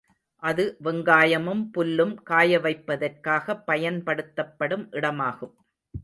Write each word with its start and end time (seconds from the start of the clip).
அது, 0.43 0.63
வெங்காயமும் 0.83 1.61
புல்லும் 1.73 2.15
காயவைப்பதற்காகப் 2.29 3.63
பயன்படுத்தப்படும் 3.65 4.91
இடமாகும். 4.91 5.53